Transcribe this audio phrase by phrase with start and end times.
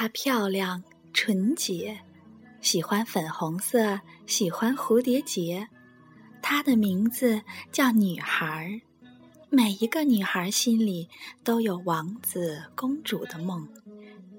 [0.00, 0.82] 她漂亮、
[1.12, 2.00] 纯洁，
[2.62, 5.68] 喜欢粉红色，喜欢蝴蝶结。
[6.40, 8.80] 她的名字叫女孩儿。
[9.50, 11.06] 每一个女孩心里
[11.44, 13.68] 都有王子、公主的梦，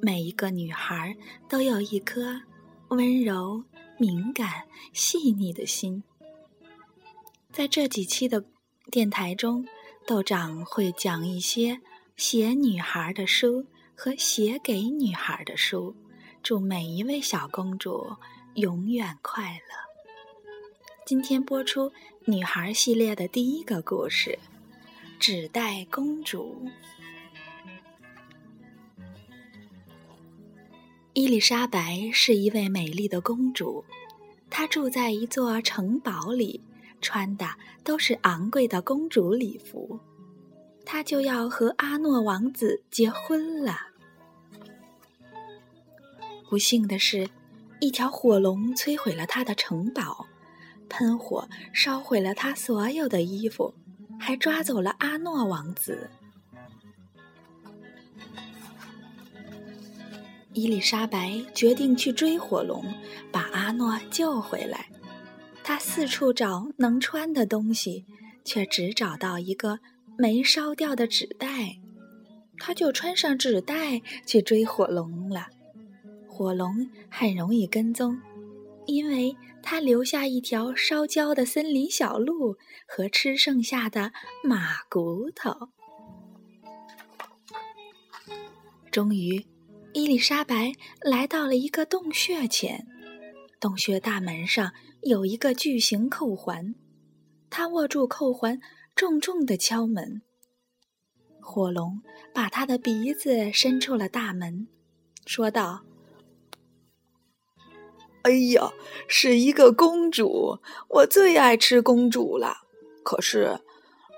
[0.01, 1.15] 每一个女孩
[1.47, 2.41] 都有一颗
[2.87, 3.63] 温柔、
[3.99, 6.03] 敏感、细腻的心。
[7.53, 8.43] 在这几期的
[8.89, 9.63] 电台中，
[10.07, 11.79] 豆长会讲一些
[12.17, 13.67] 写女孩的书
[14.03, 15.95] 和写给女孩的书。
[16.41, 18.11] 祝每一位小公主
[18.55, 19.75] 永远快乐。
[21.05, 21.93] 今天播出
[22.25, 24.39] 女孩系列的第一个故事。
[25.19, 26.67] 纸袋公主
[31.13, 33.85] 伊丽莎白是一位美丽的公主，
[34.49, 36.59] 她住在一座城堡里，
[37.01, 37.47] 穿的
[37.83, 39.99] 都是昂贵的公主礼服。
[40.83, 43.90] 她就要和阿诺王子结婚了。
[46.51, 47.29] 不幸的是，
[47.79, 50.27] 一条火龙摧毁了他的城堡，
[50.89, 53.73] 喷火烧毁了他所有的衣服。
[54.19, 56.09] 还抓走了阿诺王子。
[60.51, 62.83] 伊丽莎白决定去追火龙，
[63.31, 64.89] 把阿诺救回来。
[65.63, 68.05] 她四处找能穿的东西，
[68.43, 69.79] 却只找到一个
[70.17, 71.79] 没烧掉的纸袋。
[72.59, 75.47] 她就穿上纸袋去追火龙了。
[76.41, 78.19] 火龙很容易跟踪。
[78.87, 84.11] 因为他留下一条烧焦的森林小路和吃剩下的
[84.43, 85.69] 马骨头。
[88.89, 89.45] 终于，
[89.93, 90.71] 伊丽莎白
[91.03, 92.87] 来到了一个洞穴前，
[93.59, 96.73] 洞穴大门上有一个巨型扣环，
[97.51, 98.59] 她握住扣环，
[98.95, 100.23] 重重的敲门。
[101.39, 102.01] 火龙
[102.33, 104.67] 把他的鼻子伸出了大门，
[105.27, 105.83] 说道。
[108.23, 108.71] 哎呀，
[109.07, 112.57] 是一个公主，我最爱吃公主了。
[113.03, 113.59] 可是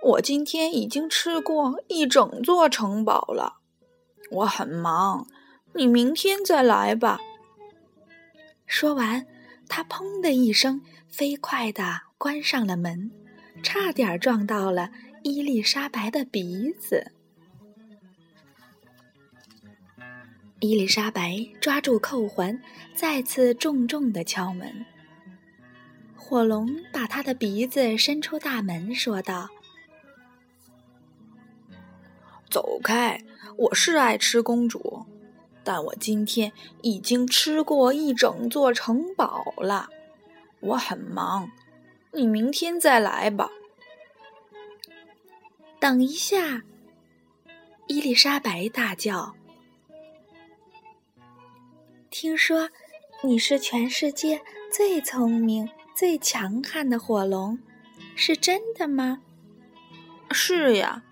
[0.03, 3.57] 我今天已经吃过一整座城堡了，
[4.31, 5.25] 我很忙，
[5.73, 7.19] 你明天再来吧。
[8.65, 9.25] 说完，
[9.69, 13.11] 他砰的一声，飞快地关上了门，
[13.63, 14.89] 差点撞到了
[15.23, 17.13] 伊丽莎白的鼻子。
[20.63, 22.57] 伊丽莎白抓住扣环，
[22.95, 24.85] 再次重重的敲门。
[26.15, 29.49] 火龙把他的鼻子伸出大门，说道
[32.49, 33.21] ：“走开！
[33.57, 35.05] 我是爱吃公主，
[35.65, 36.49] 但我今天
[36.81, 39.89] 已经吃过一整座城堡了。
[40.61, 41.51] 我很忙，
[42.13, 43.49] 你明天再来吧。”
[45.77, 46.61] 等一下！
[47.87, 49.35] 伊丽莎白大叫。
[52.13, 52.69] 听说
[53.23, 54.39] 你是全世界
[54.71, 57.57] 最聪明、最强悍的火龙，
[58.15, 59.19] 是真的吗？
[60.29, 61.03] 是呀，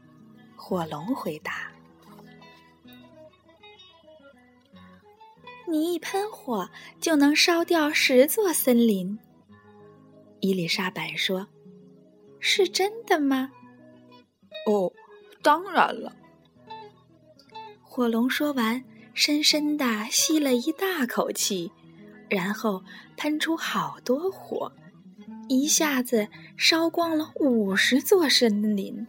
[0.55, 1.71] 火龙回答。
[5.67, 6.69] 你一喷火
[6.99, 9.17] 就能烧掉十座森林。
[10.39, 11.47] 伊丽莎白说
[12.39, 13.51] ：“是真的吗？”
[14.69, 14.93] 哦，
[15.41, 16.15] 当然了。
[17.81, 18.85] 火龙说完。
[19.13, 21.71] 深深地吸了一大口气，
[22.29, 22.83] 然后
[23.17, 24.71] 喷出好多火，
[25.49, 26.27] 一下子
[26.57, 29.05] 烧光了五十座森林。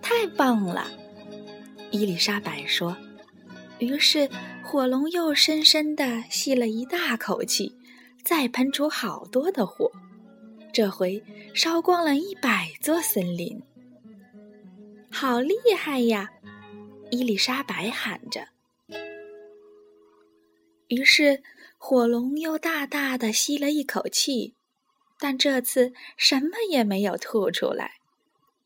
[0.00, 0.90] 太棒了，
[1.90, 2.96] 伊丽莎白说。
[3.78, 4.28] 于是
[4.62, 7.76] 火龙又深深地吸了一大口气，
[8.22, 9.90] 再喷出好多的火，
[10.72, 11.22] 这回
[11.54, 13.60] 烧光了一百座森林。
[15.12, 16.32] 好厉害呀！
[17.10, 18.48] 伊丽莎白喊着。
[20.88, 21.42] 于是
[21.78, 24.56] 火龙又大大的吸了一口气，
[25.18, 27.92] 但这次什么也没有吐出来。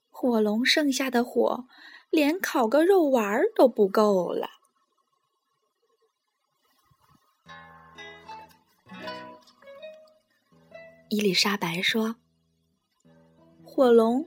[0.09, 1.67] 火龙剩下的火，
[2.11, 4.49] 连烤个肉丸儿都不够了。
[11.11, 12.17] 伊丽莎白说
[13.63, 14.27] ：“火龙。”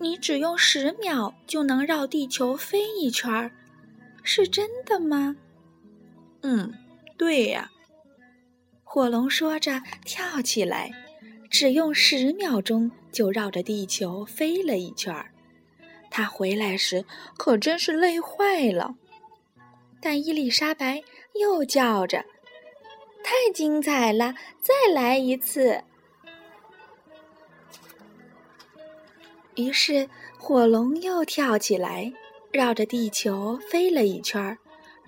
[0.00, 3.50] 你只用十秒就能绕地球飞一圈儿，
[4.22, 5.36] 是真的吗？
[6.42, 6.72] 嗯，
[7.16, 7.70] 对呀。
[8.84, 10.90] 火龙说着跳起来，
[11.50, 15.32] 只用十秒钟就绕着地球飞了一圈儿。
[16.10, 17.04] 他回来时
[17.36, 18.94] 可真是累坏了。
[20.00, 21.02] 但伊丽莎白
[21.34, 22.24] 又叫着
[23.22, 25.82] ：“太精彩了，再来一次！”
[29.58, 30.08] 于是，
[30.38, 32.12] 火龙又跳起来，
[32.52, 34.56] 绕着地球飞了一圈儿，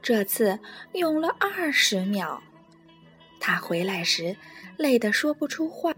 [0.02, 0.58] 这次
[0.94, 2.43] 用了二十秒。
[3.38, 4.37] 他回来时
[4.76, 5.94] 累得说不出话。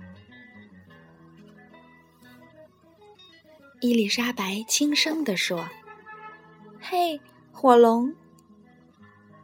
[3.80, 5.66] 伊丽莎白轻声地说
[6.78, 7.18] ：“嘿，
[7.50, 8.14] 火龙！”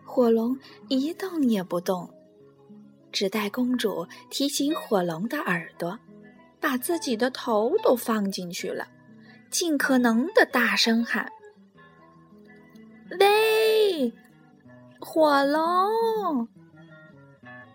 [0.05, 0.55] 火龙
[0.88, 2.06] 一动也不动。
[3.10, 5.99] 只待公主提起火龙的耳朵，
[6.60, 8.87] 把自己的头都放进去了，
[9.50, 11.31] 尽可能的大声喊
[13.19, 14.12] ：“喂，
[15.00, 16.49] 火龙！”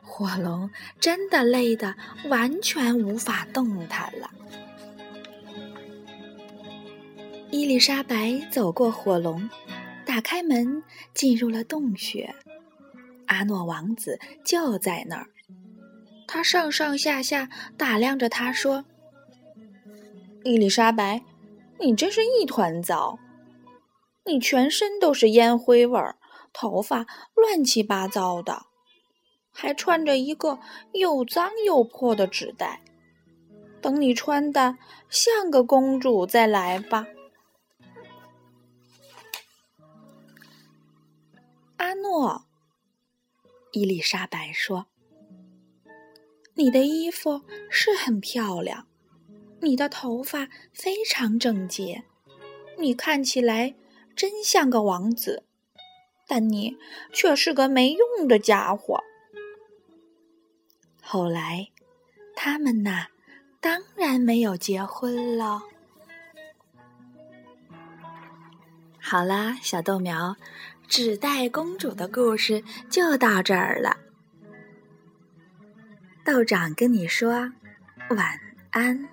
[0.01, 1.95] 火龙真的累得
[2.29, 4.29] 完全无法动弹了。
[7.49, 9.49] 伊丽莎白走过火龙，
[10.05, 10.83] 打开门，
[11.13, 12.35] 进入了洞穴。
[13.25, 15.27] 阿诺王子就在那儿，
[16.27, 18.85] 他上上下下打量着他，说
[20.43, 21.23] ：“伊丽莎白，
[21.83, 23.19] 你真是一团糟！
[24.25, 26.15] 你全身都是烟灰味儿，
[26.53, 28.67] 头发乱七八糟的，
[29.51, 30.61] 还穿着一个
[30.93, 32.81] 又脏又破的纸袋。
[33.81, 34.77] 等你穿的
[35.09, 37.05] 像个公主再来吧。”
[41.75, 42.45] 阿诺，
[43.73, 44.85] 伊丽莎白说
[46.55, 48.87] ：“你的衣服是很漂亮，
[49.63, 52.03] 你的头发非常整洁，
[52.77, 53.73] 你看起来
[54.15, 55.43] 真像个王子，
[56.27, 56.77] 但你
[57.11, 59.03] 却是个没用的家伙。”
[61.01, 61.69] 后来，
[62.35, 63.07] 他们呐，
[63.59, 65.61] 当然没有结婚了。
[68.99, 70.35] 好啦，小豆苗。
[70.85, 73.97] 纸袋公主的故事就到这儿了。
[76.23, 77.51] 道长跟你说
[78.09, 78.39] 晚
[78.69, 79.09] 安。